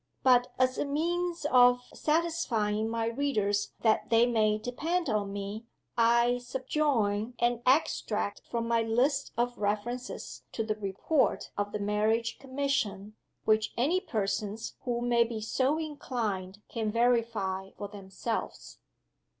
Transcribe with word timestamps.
But 0.23 0.51
as 0.57 0.79
a 0.79 0.83
means 0.85 1.45
of 1.51 1.81
satisfying 1.93 2.89
my 2.89 3.05
readers 3.05 3.73
that 3.81 4.09
they 4.09 4.25
may 4.25 4.57
depend 4.57 5.09
on 5.11 5.31
me, 5.31 5.67
I 5.95 6.39
subjoin 6.39 7.35
an 7.37 7.61
extract 7.67 8.41
from 8.49 8.67
my 8.67 8.81
list 8.81 9.31
of 9.37 9.59
references 9.59 10.41
to 10.53 10.63
the 10.63 10.73
Report 10.75 11.51
of 11.55 11.71
the 11.71 11.77
Marriage 11.77 12.39
Commission, 12.39 13.13
which 13.45 13.73
any 13.77 13.99
persons 13.99 14.73
who 14.85 15.01
may 15.01 15.23
be 15.23 15.39
so 15.39 15.77
inclined 15.77 16.63
can 16.67 16.91
verify 16.91 17.69
for 17.77 17.87
themselves. 17.87 18.79